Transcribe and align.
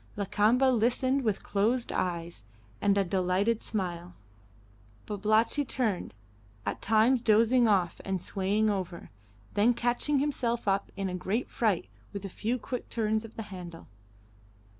Lakamba 0.17 0.65
listened 0.71 1.21
with 1.21 1.43
closed 1.43 1.91
eyes 1.91 2.43
and 2.81 2.97
a 2.97 3.03
delighted 3.03 3.61
smile; 3.61 4.15
Babalatchi 5.05 5.63
turned, 5.63 6.15
at 6.65 6.81
times 6.81 7.21
dozing 7.21 7.67
off 7.67 8.01
and 8.03 8.19
swaying 8.19 8.67
over, 8.67 9.11
then 9.53 9.75
catching 9.75 10.17
himself 10.17 10.67
up 10.67 10.91
in 10.97 11.07
a 11.07 11.13
great 11.13 11.51
fright 11.51 11.87
with 12.13 12.25
a 12.25 12.29
few 12.29 12.57
quick 12.57 12.89
turns 12.89 13.23
of 13.23 13.35
the 13.35 13.43
handle. 13.53 13.87